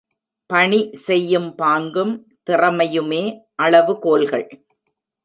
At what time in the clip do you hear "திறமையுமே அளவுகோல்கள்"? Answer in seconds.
2.49-4.47